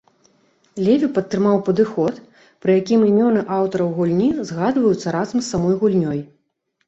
[0.85, 2.13] Леві падтрымаў падыход,
[2.65, 6.19] пры якім імёны аўтараў гульні згадваюцца разам з самой гульнёй.